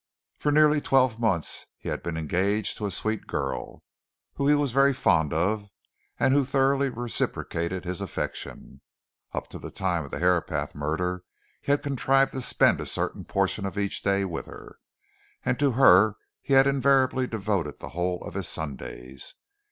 [0.39, 3.83] For nearly twelve months he had been engaged to a sweet girl,
[4.33, 8.81] of whom he was very fond, and who thoroughly reciprocated his affection;
[9.31, 11.23] up to the time of the Herapath murder
[11.61, 14.79] he had contrived to spend a certain portion of each day with her,
[15.45, 19.35] and to her he had invariably devoted the whole of his Sundays.